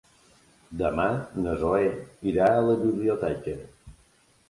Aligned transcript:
Demà 0.79 1.05
na 1.45 1.55
Zoè 1.65 1.93
irà 2.35 2.51
a 2.57 2.67
la 2.71 2.81
biblioteca. 2.83 3.59